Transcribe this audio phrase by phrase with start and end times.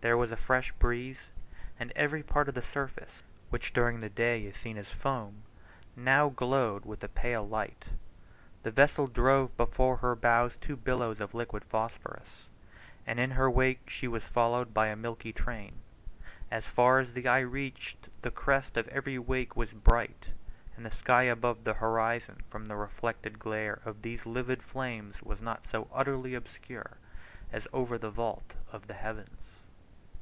[0.00, 1.26] There was a fresh breeze,
[1.80, 5.42] and every part of the surface, which during the day is seen as foam,
[5.96, 7.86] now glowed with a pale light.
[8.62, 12.44] The vessel drove before her bows two billows of liquid phosphorus,
[13.08, 15.80] and in her wake she was followed by a milky train.
[16.48, 20.28] As far as the eye reached, the crest of every wave was bright,
[20.76, 25.40] and the sky above the horizon, from the reflected glare of these livid flames, was
[25.40, 26.98] not so utterly obscure
[27.52, 29.54] as over the vault of the heavens.